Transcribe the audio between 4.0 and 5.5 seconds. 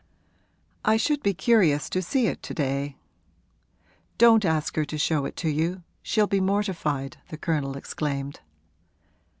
'Don't ask her to show it to